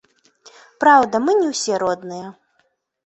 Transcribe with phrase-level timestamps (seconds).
[0.83, 2.27] Праўда, мы не ўсе родныя.